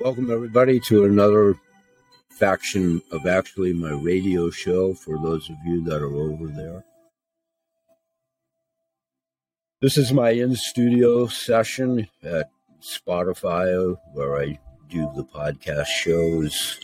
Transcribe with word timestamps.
Welcome, 0.00 0.30
everybody, 0.30 0.78
to 0.86 1.06
another 1.06 1.56
faction 2.30 3.02
of 3.10 3.26
actually 3.26 3.72
my 3.72 3.90
radio 3.90 4.48
show 4.48 4.94
for 4.94 5.18
those 5.18 5.50
of 5.50 5.56
you 5.66 5.82
that 5.86 6.00
are 6.00 6.14
over 6.14 6.46
there. 6.46 6.84
This 9.80 9.96
is 9.96 10.12
my 10.12 10.30
in 10.30 10.54
studio 10.54 11.26
session 11.26 12.06
at 12.22 12.48
Spotify 12.80 13.98
where 14.12 14.40
I 14.40 14.60
do 14.88 15.10
the 15.16 15.24
podcast 15.24 15.86
shows 15.86 16.78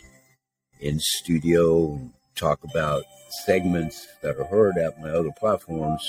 in 0.81 0.99
studio 0.99 1.93
and 1.93 2.11
talk 2.35 2.65
about 2.65 3.05
segments 3.45 4.09
that 4.23 4.35
are 4.37 4.43
heard 4.43 4.77
at 4.77 4.99
my 4.99 5.11
other 5.11 5.31
platforms. 5.39 6.05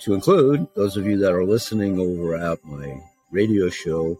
To 0.00 0.14
include 0.14 0.66
those 0.74 0.96
of 0.96 1.06
you 1.06 1.18
that 1.18 1.32
are 1.32 1.44
listening 1.44 2.00
over 2.00 2.34
at 2.34 2.64
my 2.64 3.00
radio 3.30 3.70
show 3.70 4.18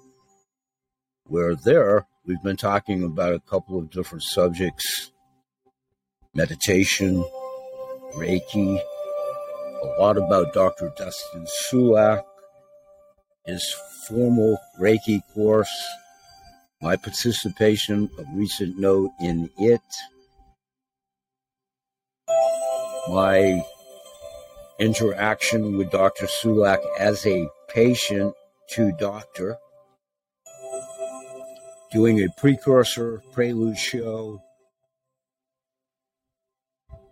where 1.27 1.55
there 1.55 2.07
we've 2.27 2.43
been 2.43 2.57
talking 2.57 3.03
about 3.03 3.35
a 3.35 3.41
couple 3.41 3.79
of 3.79 3.91
different 3.91 4.23
subjects 4.23 5.11
meditation, 6.35 7.23
Reiki, 8.15 8.81
a 9.83 10.01
lot 10.01 10.17
about 10.17 10.55
Dr. 10.55 10.93
Dustin 10.97 11.47
Sulak, 11.47 12.23
his 13.45 13.75
formal 14.09 14.59
Reiki 14.81 15.21
course, 15.35 15.73
my 16.81 16.97
participation 16.97 18.09
of 18.19 18.27
recent 18.35 18.79
note 18.79 19.11
in 19.21 19.51
it, 19.59 19.81
my 23.09 23.63
interaction 24.79 25.77
with 25.77 25.91
Dr. 25.91 26.27
Sulak 26.27 26.81
as 26.99 27.27
a 27.27 27.49
patient 27.69 28.35
to 28.71 28.93
doctor 28.99 29.59
doing 31.93 32.23
a 32.23 32.29
precursor 32.39 33.23
prelude 33.33 33.77
show 33.77 34.43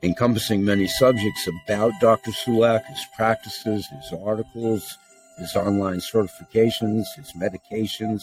encompassing 0.03 0.65
many 0.65 0.87
subjects 0.87 1.47
about 1.67 1.93
Dr. 2.01 2.31
Sulak, 2.31 2.85
his 2.87 3.05
practices, 3.17 3.87
his 3.87 4.19
articles, 4.19 4.97
his 5.39 5.55
online 5.57 6.01
certifications, 6.01 7.05
his 7.17 7.33
medications, 7.37 8.23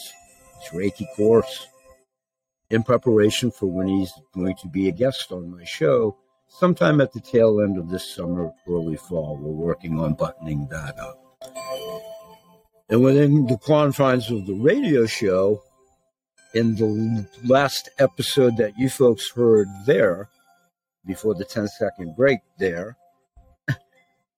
his 0.60 0.70
Reiki 0.74 1.06
course, 1.16 1.68
in 2.70 2.84
preparation 2.84 3.52
for 3.52 3.68
when 3.68 3.88
he's 3.88 4.12
going 4.34 4.56
to 4.56 4.68
be 4.68 4.88
a 4.88 4.92
guest 4.92 5.32
on 5.32 5.52
my 5.52 5.64
show 5.64 6.18
sometime 6.48 7.00
at 7.02 7.14
the 7.14 7.20
tail 7.20 7.62
end 7.62 7.78
of 7.78 7.90
this 7.90 8.16
summer, 8.16 8.52
early 8.68 8.98
fall. 8.98 9.38
We're 9.40 9.52
working 9.52 10.00
on 10.00 10.16
buttoning 10.16 10.68
that 10.72 10.98
up. 10.98 11.22
And 12.90 13.04
within 13.04 13.46
the 13.46 13.58
confines 13.58 14.32
of 14.32 14.48
the 14.48 14.54
radio 14.54 15.06
show, 15.06 15.62
in 16.58 16.76
the 16.76 17.28
last 17.46 17.90
episode 18.00 18.58
that 18.58 18.80
you 18.80 18.90
folks 18.90 19.30
heard 19.30 19.68
there, 19.86 20.28
before 21.06 21.36
the 21.36 21.46
10 21.46 21.68
second 21.68 22.16
break 22.16 22.40
there, 22.58 22.98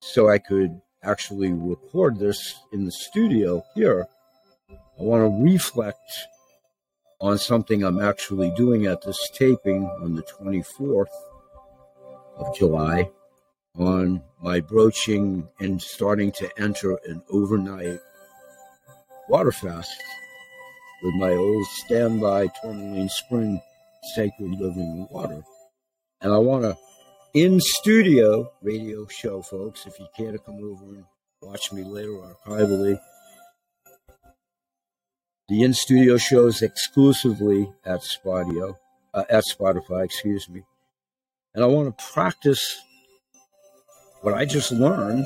so 0.02 0.30
I 0.30 0.38
could 0.38 0.82
actually 1.02 1.54
record 1.54 2.20
this 2.20 2.60
in 2.74 2.84
the 2.84 2.92
studio 2.92 3.64
here, 3.74 4.06
I 4.70 5.02
want 5.02 5.24
to 5.24 5.44
reflect 5.44 6.12
on 7.22 7.38
something 7.38 7.84
I'm 7.84 8.02
actually 8.02 8.52
doing 8.52 8.86
at 8.86 9.02
this 9.02 9.30
taping 9.34 9.86
on 9.86 10.16
the 10.16 10.24
24th 10.24 11.06
of 12.38 12.54
July 12.58 13.10
on 13.78 14.22
my 14.42 14.60
broaching 14.60 15.48
and 15.62 15.82
starting 15.82 16.34
to 16.34 16.50
enter 16.60 17.00
an 17.08 17.22
overnight 17.30 18.00
water 19.30 19.54
fast 19.54 19.94
with 21.02 21.16
my 21.16 21.32
old 21.32 21.66
standby 21.68 22.50
Tourmaline 22.62 23.10
Spring 23.10 23.62
Sacred 24.16 24.52
Living 24.52 25.08
Water. 25.10 25.44
And 26.22 26.34
I 26.34 26.38
want 26.38 26.64
to 26.64 26.78
in 27.34 27.60
studio 27.62 28.52
radio 28.62 29.06
show, 29.08 29.42
folks, 29.42 29.86
if 29.86 30.00
you 30.00 30.08
care 30.18 30.32
to 30.32 30.40
come 30.40 30.58
over 30.58 30.96
and 30.96 31.06
watch 31.42 31.72
me 31.72 31.84
later 31.84 32.18
archivally. 32.48 33.00
The 35.48 35.64
in 35.64 35.74
studio 35.74 36.18
shows 36.18 36.62
exclusively 36.62 37.72
at 37.86 38.02
Spotify, 38.02 38.76
uh, 39.14 39.24
at 39.30 39.44
Spotify, 39.46 40.06
excuse 40.06 40.48
me. 40.50 40.64
And 41.56 41.64
I 41.64 41.68
want 41.68 41.98
to 41.98 42.06
practice 42.14 42.80
what 44.22 44.34
I 44.34 44.46
just 44.46 44.72
learned 44.72 45.26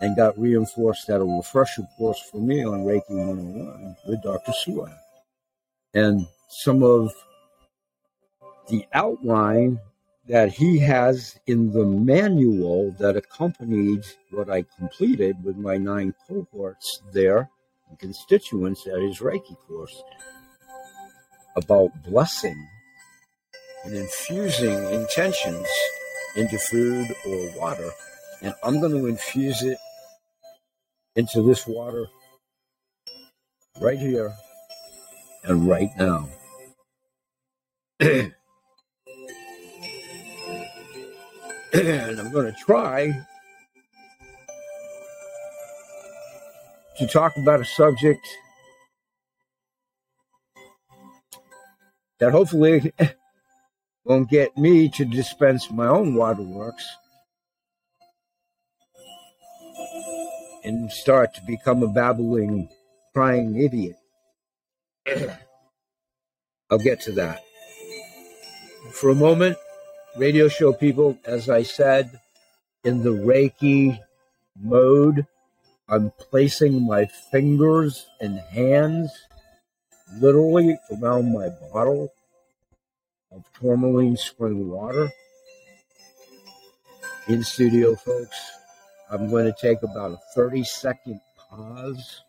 and 0.00 0.16
got 0.16 0.38
reinforced 0.38 1.08
at 1.08 1.20
a 1.20 1.24
refresher 1.24 1.86
course 1.96 2.20
for 2.30 2.38
me 2.38 2.64
on 2.64 2.84
Reiki 2.84 3.10
101 3.10 3.96
with 4.06 4.22
Dr. 4.22 4.52
Sulak. 4.52 4.96
And 5.94 6.26
some 6.48 6.82
of 6.82 7.12
the 8.68 8.86
outline 8.92 9.80
that 10.28 10.52
he 10.52 10.78
has 10.80 11.38
in 11.46 11.72
the 11.72 11.84
manual 11.84 12.90
that 12.98 13.16
accompanied 13.16 14.04
what 14.30 14.50
I 14.50 14.64
completed 14.76 15.42
with 15.44 15.56
my 15.56 15.76
nine 15.76 16.14
cohorts 16.28 17.00
there 17.12 17.48
and 17.88 17.98
constituents 17.98 18.86
at 18.86 19.00
his 19.00 19.20
Reiki 19.20 19.56
course 19.66 20.02
about 21.54 21.90
blessing 22.02 22.68
and 23.84 23.94
infusing 23.94 24.92
intentions 24.92 25.66
into 26.34 26.58
food 26.58 27.14
or 27.24 27.50
water. 27.58 27.90
And 28.42 28.52
I'm 28.62 28.80
going 28.80 28.92
to 28.92 29.06
infuse 29.06 29.62
it 29.62 29.78
into 31.16 31.42
this 31.42 31.66
water 31.66 32.06
right 33.80 33.98
here 33.98 34.32
and 35.44 35.68
right 35.68 35.90
now. 35.98 36.28
and 38.00 38.32
I'm 41.72 42.30
going 42.32 42.46
to 42.46 42.56
try 42.58 43.12
to 46.98 47.06
talk 47.06 47.32
about 47.36 47.60
a 47.60 47.64
subject 47.64 48.26
that 52.20 52.32
hopefully 52.32 52.92
won't 54.04 54.30
get 54.30 54.56
me 54.56 54.88
to 54.90 55.04
dispense 55.04 55.70
my 55.70 55.86
own 55.86 56.14
waterworks 56.14 56.86
and 60.66 60.90
start 60.90 61.32
to 61.34 61.40
become 61.46 61.82
a 61.82 61.88
babbling, 61.88 62.68
crying 63.14 63.56
idiot. 63.56 63.96
I'll 66.70 66.78
get 66.78 67.00
to 67.02 67.12
that. 67.12 67.44
For 68.92 69.10
a 69.10 69.14
moment, 69.14 69.56
radio 70.16 70.48
show 70.48 70.72
people, 70.72 71.18
as 71.24 71.48
I 71.48 71.62
said, 71.62 72.20
in 72.82 73.04
the 73.04 73.10
Reiki 73.10 74.00
mode, 74.60 75.26
I'm 75.88 76.10
placing 76.18 76.84
my 76.84 77.06
fingers 77.06 78.06
and 78.20 78.40
hands 78.40 79.12
literally 80.18 80.76
around 80.90 81.32
my 81.32 81.48
bottle 81.72 82.12
of 83.30 83.44
tourmaline 83.60 84.16
spring 84.16 84.68
water. 84.68 85.10
In 87.28 87.44
studio, 87.44 87.94
folks, 87.94 88.36
I'm 89.08 89.30
going 89.30 89.44
to 89.44 89.54
take 89.60 89.82
about 89.82 90.12
a 90.12 90.18
30 90.34 90.64
second 90.64 91.20
pause, 91.48 92.22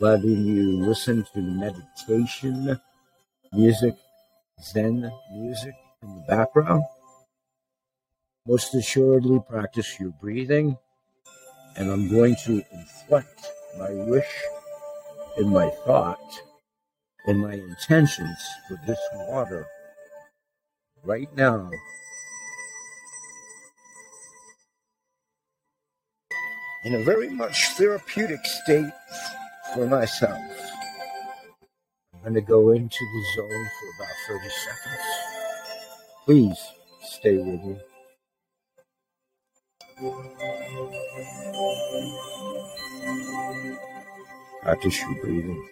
letting 0.00 0.46
you 0.46 0.84
listen 0.86 1.26
to 1.34 1.40
meditation 1.40 2.80
music, 3.52 3.94
Zen 4.62 5.12
music 5.34 5.74
in 6.02 6.14
the 6.14 6.24
background. 6.26 6.84
Most 8.46 8.74
assuredly, 8.74 9.40
practice 9.46 10.00
your 10.00 10.14
breathing, 10.20 10.78
and 11.76 11.90
I'm 11.90 12.08
going 12.08 12.34
to 12.44 12.64
inflect 12.72 13.46
my 13.78 13.90
wish 13.90 14.32
and 15.36 15.50
my 15.50 15.68
thought 15.84 16.40
and 17.26 17.38
my 17.38 17.52
intentions 17.52 18.38
for 18.66 18.80
this 18.86 18.98
water 19.14 19.66
right 21.04 21.34
now 21.36 21.70
in 26.84 26.94
a 26.96 27.02
very 27.04 27.30
much 27.30 27.68
therapeutic 27.76 28.44
state 28.44 28.92
for 29.74 29.86
myself. 29.86 30.40
I'm 32.14 32.22
going 32.22 32.34
to 32.34 32.40
go 32.40 32.70
into 32.70 32.98
the 32.98 33.24
zone 33.36 33.48
for 33.48 33.88
about 33.98 34.14
30 34.28 34.48
seconds. 34.64 35.06
Please 36.24 36.58
stay 37.02 37.36
with 37.36 37.62
me. 37.64 37.78
Practice 44.62 45.00
your 45.00 45.14
breathing. 45.22 45.68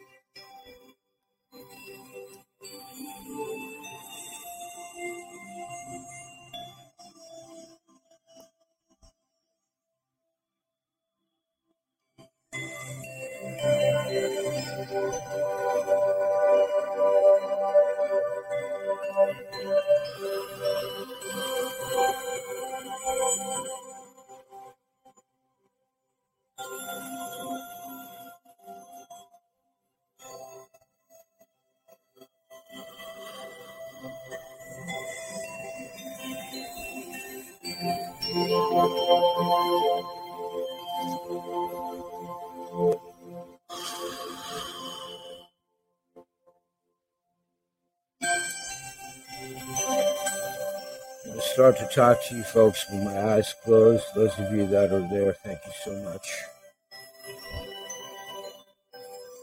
Start 51.61 51.77
to 51.77 51.95
talk 51.95 52.19
to 52.25 52.37
you 52.37 52.43
folks 52.43 52.87
with 52.91 53.03
my 53.05 53.35
eyes 53.35 53.55
closed. 53.63 54.03
Those 54.15 54.33
of 54.39 54.51
you 54.51 54.67
that 54.69 54.95
are 54.95 55.07
there, 55.11 55.35
thank 55.45 55.59
you 55.67 55.73
so 55.85 55.95
much. 56.05 56.27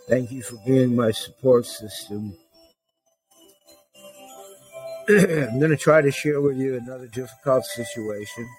Thank 0.10 0.32
you 0.32 0.42
for 0.42 0.56
being 0.66 0.96
my 0.96 1.12
support 1.12 1.68
system. 1.68 2.36
I'm 5.10 5.60
going 5.60 5.70
to 5.70 5.78
try 5.78 6.02
to 6.02 6.10
share 6.10 6.42
with 6.42 6.58
you 6.58 6.78
another 6.78 7.06
difficult 7.06 7.66
situation. 7.66 8.50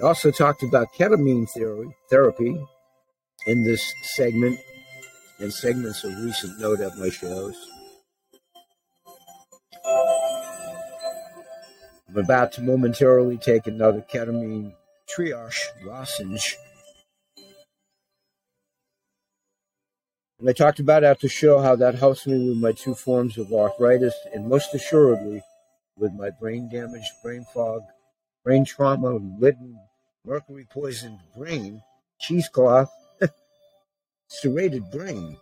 I 0.00 0.04
also 0.04 0.30
talked 0.30 0.62
about 0.62 0.94
ketamine 0.98 1.50
theory, 1.50 1.94
therapy 2.08 2.58
in 3.46 3.64
this 3.64 3.92
segment 4.04 4.58
and 5.38 5.52
segments 5.52 6.02
of 6.02 6.16
recent 6.16 6.58
note 6.58 6.80
at 6.80 6.96
my 6.96 7.10
shows. 7.10 7.71
I'm 12.14 12.24
about 12.24 12.52
to 12.52 12.60
momentarily 12.60 13.38
take 13.38 13.66
another 13.66 14.04
ketamine 14.12 14.74
triage 15.08 15.68
lozenge. 15.82 16.58
And 20.38 20.50
I 20.50 20.52
talked 20.52 20.78
about 20.78 21.04
at 21.04 21.20
the 21.20 21.28
show 21.28 21.60
how 21.60 21.74
that 21.76 21.94
helps 21.94 22.26
me 22.26 22.50
with 22.50 22.58
my 22.58 22.72
two 22.72 22.94
forms 22.94 23.38
of 23.38 23.50
arthritis 23.50 24.14
and 24.34 24.46
most 24.46 24.74
assuredly 24.74 25.40
with 25.96 26.12
my 26.12 26.28
brain 26.28 26.68
damage, 26.70 27.08
brain 27.22 27.46
fog, 27.54 27.80
brain 28.44 28.66
trauma, 28.66 29.18
ridden, 29.38 29.78
mercury 30.26 30.66
poisoned 30.70 31.20
brain, 31.34 31.82
cheesecloth, 32.20 32.90
serrated 34.28 34.90
brain. 34.90 35.38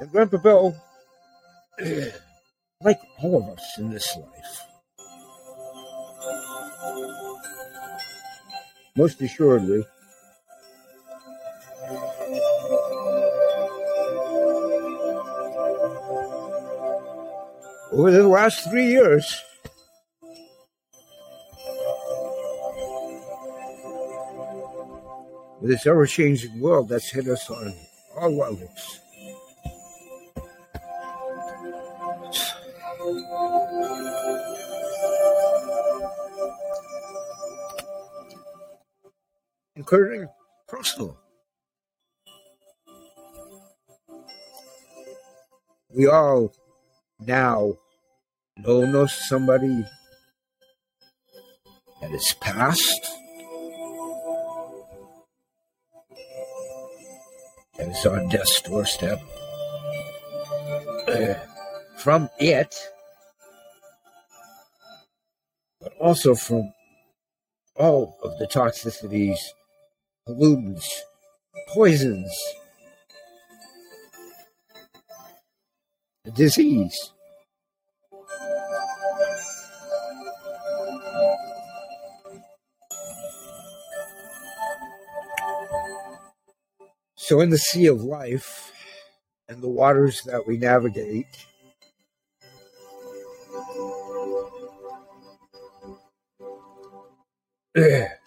And 0.00 0.10
Grandpa 0.10 0.38
Bill 0.38 0.74
like 2.82 3.00
all 3.22 3.36
of 3.42 3.48
us 3.58 3.78
in 3.78 3.90
this 3.90 4.16
life, 4.16 4.60
most 8.96 9.20
assuredly, 9.20 9.84
over 17.92 18.10
the 18.10 18.28
last 18.28 18.70
three 18.70 18.86
years, 18.86 19.42
this 25.62 25.86
ever 25.86 26.06
changing 26.06 26.60
world 26.60 26.88
that's 26.88 27.10
hit 27.10 27.26
us 27.26 27.50
on 27.50 27.74
all 28.16 28.36
levels. 28.36 29.00
Including 39.94 40.28
personal. 40.66 41.16
We 45.94 46.08
all 46.08 46.52
now 47.20 47.74
know 48.56 49.06
somebody 49.06 49.84
that 52.00 52.10
is 52.10 52.34
past, 52.40 53.08
that 57.78 57.88
is 57.88 58.04
on 58.04 58.28
death's 58.30 58.60
doorstep. 58.62 59.20
Uh, 61.06 61.34
from 61.98 62.28
it, 62.40 62.74
but 65.80 65.92
also 66.00 66.34
from 66.34 66.72
all 67.76 68.18
of 68.24 68.38
the 68.38 68.46
toxicities 68.46 69.38
pollutants, 70.28 70.86
poisons, 71.68 72.32
disease. 76.34 77.12
So, 87.16 87.40
in 87.40 87.50
the 87.50 87.58
sea 87.58 87.86
of 87.86 88.02
life 88.02 88.72
and 89.48 89.62
the 89.62 89.68
waters 89.68 90.22
that 90.22 90.46
we 90.46 90.58
navigate, 90.58 91.26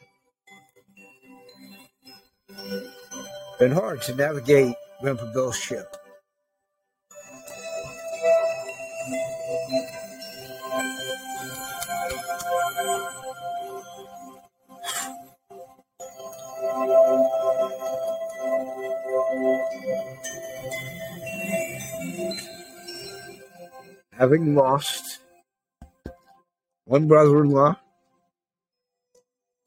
been 3.60 3.72
hard 3.72 4.02
to 4.04 4.14
navigate 4.14 4.76
Grandpa 5.02 5.26
Bill's 5.34 5.58
ship. 5.58 5.96
Having 24.12 24.56
lost 24.56 25.20
one 26.86 27.08
brother 27.08 27.44
in 27.44 27.52
law 27.52 27.76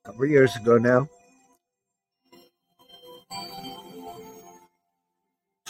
a 0.05 0.09
couple 0.09 0.27
years 0.27 0.55
ago 0.57 0.77
now, 0.79 1.09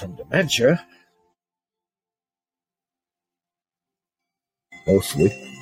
from 0.01 0.17
dementia, 0.17 0.87
mostly. 4.87 5.60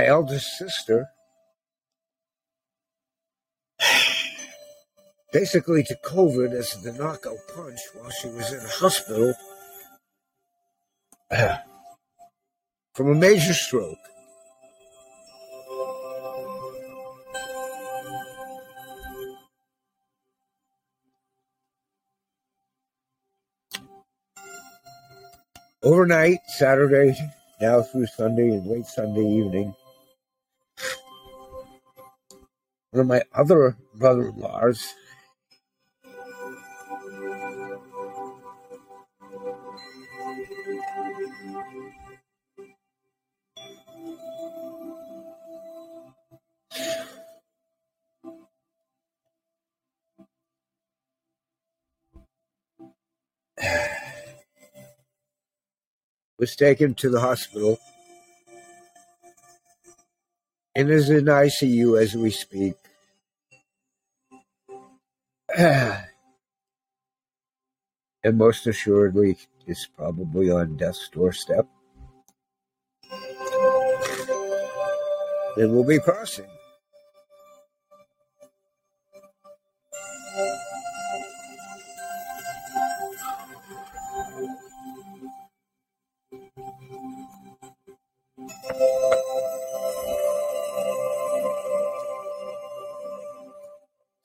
My 0.00 0.06
eldest 0.06 0.56
sister 0.56 1.10
basically 5.30 5.82
to 5.82 5.94
COVID 6.02 6.52
as 6.52 6.82
the 6.82 6.92
knockout 6.92 7.36
punch 7.54 7.78
while 7.94 8.10
she 8.10 8.28
was 8.28 8.50
in 8.50 8.60
hospital 8.60 9.34
from 12.94 13.10
a 13.10 13.14
major 13.14 13.52
stroke. 13.52 13.98
Overnight, 25.82 26.38
Saturday, 26.56 27.16
now 27.60 27.82
through 27.82 28.06
Sunday 28.06 28.48
and 28.48 28.66
late 28.66 28.86
Sunday 28.86 29.26
evening, 29.26 29.74
one 32.90 33.00
of 33.02 33.06
my 33.06 33.22
other 33.34 33.76
brother 33.94 34.28
in 34.28 34.36
laws. 34.36 34.94
was 56.38 56.56
taken 56.56 56.94
to 56.94 57.10
the 57.10 57.20
hospital 57.20 57.78
and 60.80 60.88
is 60.88 61.10
in 61.10 61.26
ICU 61.26 62.00
as 62.00 62.16
we 62.16 62.30
speak. 62.30 62.74
and 65.58 66.06
most 68.32 68.66
assuredly 68.66 69.36
is 69.66 69.86
probably 69.94 70.50
on 70.50 70.78
death's 70.78 71.10
doorstep. 71.10 71.66
And 75.56 75.70
we'll 75.70 75.84
be 75.84 75.98
crossing. 75.98 76.48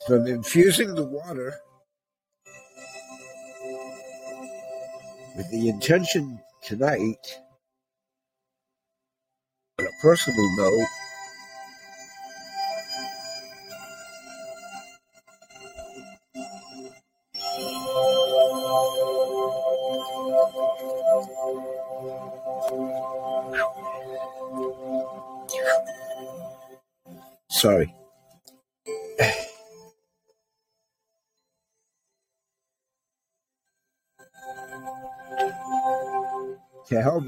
I'm 0.09 0.27
infusing 0.27 0.93
the 0.93 1.03
water 1.03 1.55
with 5.35 5.49
the 5.51 5.69
intention 5.69 6.39
tonight, 6.63 7.39
on 9.79 9.87
a 9.87 9.89
personal 10.01 10.57
note, 10.57 10.87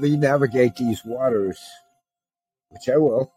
me 0.00 0.16
navigate 0.16 0.76
these 0.76 1.04
waters, 1.04 1.58
which 2.70 2.88
I 2.88 2.96
will. 2.96 3.32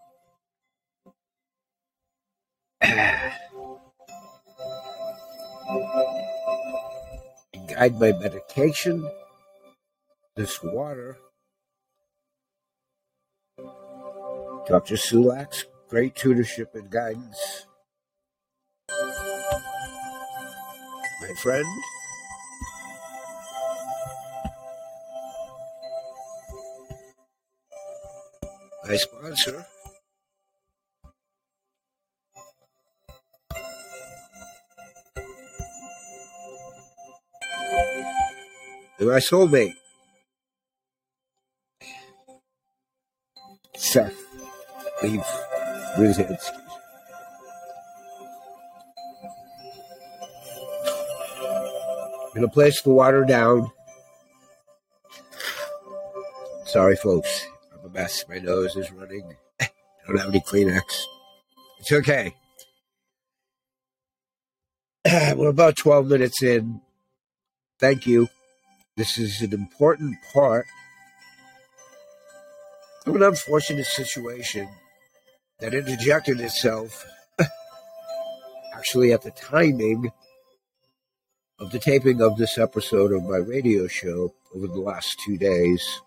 guide 7.76 8.00
my 8.00 8.12
meditation, 8.12 9.10
this 10.36 10.62
water. 10.64 11.18
Dr. 14.68 14.96
Sulak's 14.96 15.66
great 15.90 16.16
tutorship 16.16 16.76
and 16.76 16.90
guidance. 16.90 17.66
My 21.22 21.34
friend, 21.42 21.66
my 28.88 28.96
sponsor, 28.96 29.66
and 39.00 39.08
my 39.08 39.20
soulmate, 39.20 39.74
Seth 43.76 44.16
Leave 45.04 45.22
Brzezinski. 45.96 46.58
To 52.36 52.48
place 52.48 52.82
the 52.82 52.90
water 52.90 53.24
down. 53.24 53.70
Sorry, 56.66 56.96
folks 56.96 57.51
mess. 57.94 58.26
My 58.28 58.38
nose 58.38 58.76
is 58.76 58.92
running. 58.92 59.36
I 59.60 59.68
don't 60.08 60.18
have 60.18 60.30
any 60.30 60.42
Kleenex. 60.42 61.04
It's 61.80 61.92
okay. 61.92 62.36
We're 65.36 65.50
about 65.50 65.76
12 65.78 66.08
minutes 66.08 66.44
in. 66.44 66.82
Thank 67.80 68.06
you. 68.06 68.30
This 68.98 69.18
is 69.18 69.42
an 69.42 69.54
important 69.54 70.18
part 70.34 70.66
of 73.06 73.16
an 73.16 73.24
unfortunate 73.24 73.88
situation 73.88 74.70
that 75.60 75.74
interjected 75.74 76.40
itself 76.40 77.06
actually 78.76 79.12
at 79.12 79.24
the 79.24 79.32
timing 79.32 80.12
of 81.60 81.72
the 81.72 81.80
taping 81.80 82.22
of 82.22 82.38
this 82.38 82.58
episode 82.58 83.12
of 83.12 83.24
my 83.24 83.38
radio 83.38 83.88
show 83.88 84.34
over 84.56 84.68
the 84.68 84.80
last 84.80 85.20
two 85.26 85.38
days. 85.38 86.02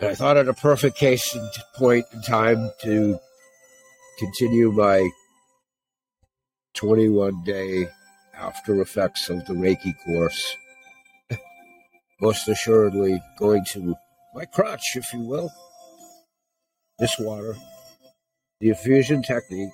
I 0.00 0.14
thought 0.14 0.36
it 0.36 0.48
a 0.48 0.54
perfect 0.54 0.96
case 0.96 1.34
and 1.34 1.50
point 1.74 2.06
in 2.12 2.22
time 2.22 2.70
to 2.82 3.18
continue 4.18 4.70
my 4.70 5.10
21 6.74 7.42
day 7.42 7.88
after 8.32 8.80
effects 8.80 9.28
of 9.28 9.44
the 9.46 9.54
Reiki 9.54 9.92
course. 10.04 10.56
Most 12.20 12.46
assuredly 12.46 13.20
going 13.40 13.64
to 13.72 13.96
my 14.34 14.44
crotch, 14.44 14.94
if 14.94 15.12
you 15.12 15.20
will. 15.20 15.50
This 17.00 17.18
water, 17.18 17.56
the 18.60 18.68
infusion 18.68 19.22
technique, 19.22 19.72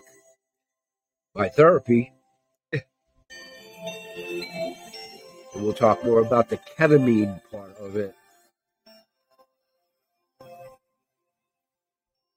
my 1.35 1.51
therapy. 1.51 2.15
and 2.73 2.83
we'll 5.57 5.75
talk 5.75 6.03
more 6.03 6.21
about 6.21 6.49
the 6.49 6.59
ketamine 6.79 7.43
part 7.51 7.77
of 7.79 7.97
it 7.97 8.15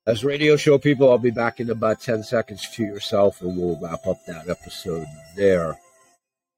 As 0.08 0.24
radio 0.24 0.56
show 0.56 0.78
people, 0.78 1.12
I'll 1.12 1.18
be 1.18 1.32
back 1.32 1.60
in 1.60 1.70
about 1.70 2.00
10 2.00 2.24
seconds 2.24 2.70
to 2.76 2.84
yourself 2.84 3.42
and 3.42 3.58
we'll 3.58 3.78
wrap 3.82 4.08
up 4.08 4.16
that 4.26 4.48
episode 4.48 5.06
there. 5.36 5.78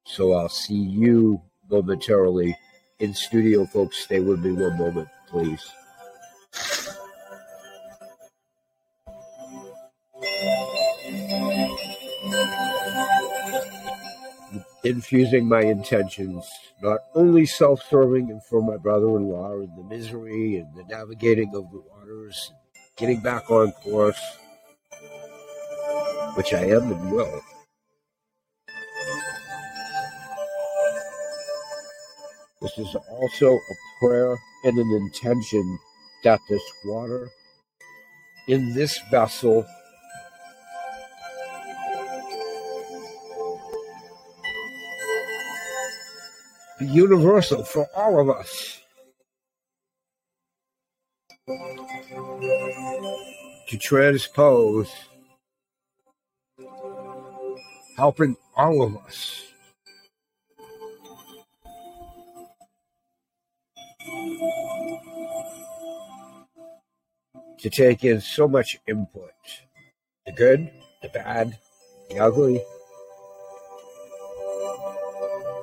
So 0.05 0.33
I'll 0.33 0.49
see 0.49 0.75
you 0.75 1.41
momentarily 1.67 2.55
in 2.99 3.15
studio, 3.15 3.65
folks. 3.65 4.03
Stay 4.03 4.19
with 4.19 4.41
me 4.41 4.51
one 4.51 4.77
moment, 4.77 5.07
please. 5.27 5.67
infusing 14.85 15.47
my 15.47 15.61
intentions, 15.61 16.47
not 16.81 16.99
only 17.13 17.45
self 17.45 17.81
serving 17.89 18.29
and 18.31 18.43
for 18.45 18.61
my 18.61 18.77
brother 18.77 19.17
in 19.17 19.27
law 19.27 19.51
and 19.53 19.77
the 19.77 19.83
misery 19.83 20.55
and 20.55 20.73
the 20.75 20.83
navigating 20.83 21.49
of 21.53 21.69
the 21.71 21.81
waters 21.91 22.53
getting 22.99 23.21
back 23.21 23.49
on 23.49 23.71
course, 23.71 24.19
which 26.35 26.53
I 26.53 26.65
am 26.65 26.91
and 26.91 27.11
will. 27.11 27.41
This 32.61 32.77
is 32.77 32.95
also 33.09 33.53
a 33.53 33.75
prayer 34.01 34.37
and 34.65 34.77
an 34.77 34.91
intention 34.91 35.79
that 36.25 36.41
this 36.49 36.61
water 36.83 37.29
in 38.49 38.73
this 38.73 38.99
vessel 39.09 39.65
be 46.79 46.85
universal 46.87 47.63
for 47.63 47.87
all 47.95 48.19
of 48.19 48.29
us 48.29 48.81
to 53.67 53.77
transpose, 53.79 54.91
helping 57.97 58.37
all 58.55 58.83
of 58.83 58.95
us. 58.97 59.45
To 67.59 67.69
take 67.69 68.03
in 68.03 68.21
so 68.21 68.47
much 68.47 68.77
input 68.87 69.31
the 70.25 70.31
good, 70.31 70.71
the 71.01 71.09
bad, 71.09 71.57
the 72.09 72.19
ugly, 72.19 72.63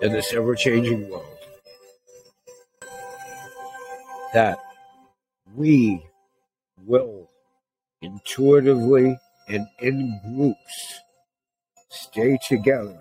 in 0.03 0.13
this 0.13 0.33
ever 0.35 0.57
changing 0.57 1.09
world. 1.09 1.25
That 4.35 4.66
we 5.57 6.05
will 6.87 7.31
intuitively 8.03 9.19
and 9.49 9.67
in 9.81 10.21
groups 10.25 11.01
stay 11.91 12.39
together. 12.49 12.99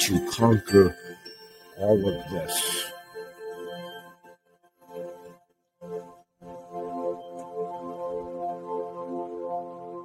To 0.00 0.30
conquer 0.32 0.96
all 1.78 1.98
of 2.08 2.30
this. 2.30 2.86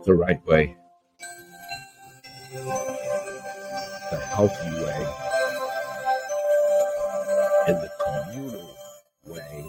The 0.05 0.13
right 0.15 0.45
way, 0.47 0.75
the 4.11 4.17
healthy 4.19 4.71
way 4.83 5.24
and 7.67 7.77
the 7.77 7.89
communal 8.03 8.75
way 9.25 9.65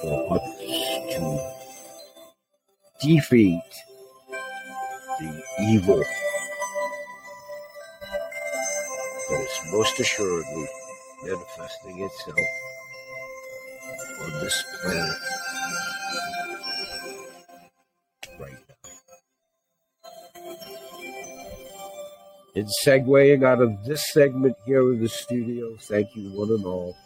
for 0.00 0.34
us 0.34 0.58
to 1.14 1.40
defeat 3.00 3.62
the 5.20 5.42
evil 5.60 6.02
that 9.30 9.40
is 9.40 9.72
most 9.72 10.00
assuredly 10.00 10.68
manifesting 11.24 12.02
itself 12.02 12.38
on 14.22 14.32
this 14.40 14.64
planet 14.82 15.16
In 22.54 22.68
segueing 22.84 23.44
out 23.44 23.60
of 23.60 23.84
this 23.84 24.12
segment 24.12 24.56
here 24.64 24.92
in 24.92 25.00
the 25.00 25.08
studio, 25.08 25.76
thank 25.76 26.14
you 26.14 26.30
one 26.30 26.50
and 26.50 26.64
all. 26.64 26.96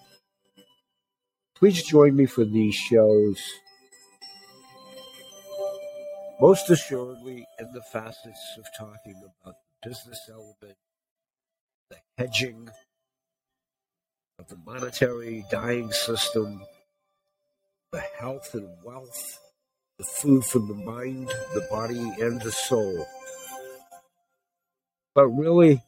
Please 1.57 1.83
join 1.83 2.15
me 2.15 2.27
for 2.27 2.45
these 2.45 2.75
shows 2.75 3.41
most 6.41 6.71
assuredly 6.71 7.45
in 7.59 7.73
the 7.73 7.83
facets 7.93 8.57
of 8.59 8.65
talking 8.79 9.15
about 9.43 9.57
the 9.83 9.89
business 9.89 10.21
element, 10.31 10.77
the 11.91 11.97
hedging 12.17 12.69
of 14.39 14.49
the 14.49 14.59
monetary 14.65 15.45
dying 15.51 15.91
system, 15.91 16.63
the 17.91 18.03
health 18.21 18.55
and 18.55 18.69
wealth, 18.85 19.41
the 19.99 20.05
food 20.05 20.45
for 20.45 20.61
the 20.61 20.75
mind, 20.75 21.29
the 21.55 21.67
body, 21.71 22.13
and 22.21 22.41
the 22.43 22.53
soul. 22.53 23.07
But 25.15 25.29
really, 25.29 25.83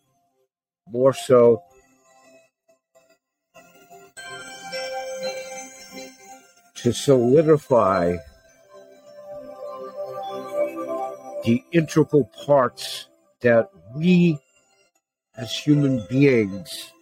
more 0.88 1.12
so, 1.12 1.62
to 6.76 6.92
solidify 6.92 8.16
the 11.44 11.62
integral 11.72 12.30
parts 12.44 13.08
that 13.40 13.70
we 13.94 14.38
as 15.36 15.52
human 15.52 16.04
beings 16.08 16.92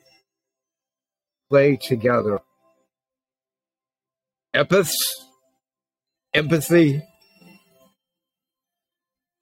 play 1.49 1.77
together. 1.77 2.40
Epiths, 4.55 5.27
empathy, 6.35 7.03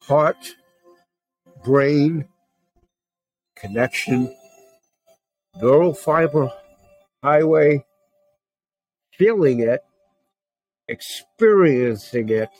heart, 0.02 0.54
brain, 1.64 2.26
connection, 3.56 4.34
neural 5.60 5.94
fiber 5.94 6.50
highway, 7.22 7.84
feeling 9.12 9.60
it, 9.60 9.80
experiencing 10.88 12.28
it, 12.28 12.50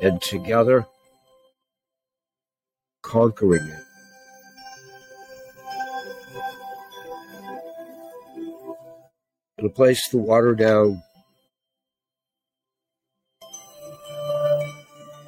and 0.00 0.20
together 0.22 0.86
conquering 3.02 3.66
it. 3.66 3.84
A 9.62 9.68
place 9.68 10.08
to 10.08 10.16
water 10.16 10.54
down 10.54 11.02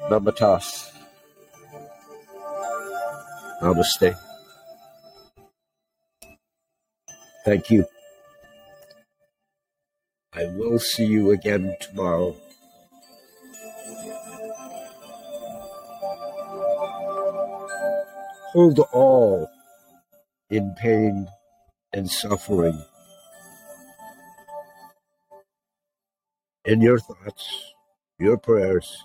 Namatas. 0.09 0.92
Namaste. 3.63 4.17
Thank 7.45 7.69
you. 7.71 7.85
I 10.33 10.45
will 10.47 10.79
see 10.79 11.05
you 11.05 11.31
again 11.31 11.75
tomorrow. 11.79 12.35
hold 18.53 18.77
all 18.93 19.49
in 20.51 20.75
pain 20.77 21.27
and 21.91 22.09
suffering. 22.09 22.79
In 26.65 26.81
your 26.81 26.99
thoughts, 26.99 27.73
your 28.19 28.37
prayers, 28.37 28.95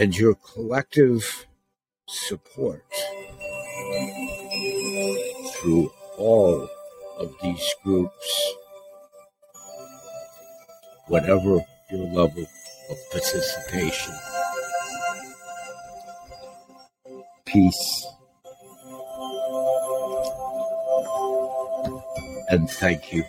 and 0.00 0.16
your 0.16 0.34
collective 0.36 1.46
support 2.08 2.82
through 5.52 5.92
all 6.16 6.66
of 7.18 7.34
these 7.42 7.74
groups, 7.84 8.54
whatever 11.08 11.60
your 11.90 12.06
level 12.14 12.46
of 12.90 12.96
participation. 13.12 14.14
Peace. 17.44 18.06
And 22.48 22.70
thank 22.70 23.12
you. 23.12 23.22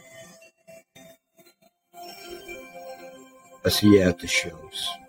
I'll 3.66 3.72
see 3.72 3.88
you 3.88 4.02
at 4.04 4.20
the 4.20 4.28
shows. 4.28 5.01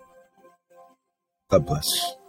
God 1.49 1.65
bless. 1.65 2.22